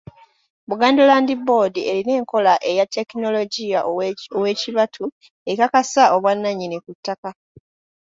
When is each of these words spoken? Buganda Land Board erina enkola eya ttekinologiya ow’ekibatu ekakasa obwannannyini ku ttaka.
Buganda 0.69 1.01
Land 1.09 1.29
Board 1.45 1.75
erina 1.89 2.13
enkola 2.19 2.53
eya 2.69 2.83
ttekinologiya 2.87 3.79
ow’ekibatu 4.37 5.03
ekakasa 5.51 6.03
obwannannyini 6.15 6.77
ku 6.83 6.91
ttaka. 6.97 7.29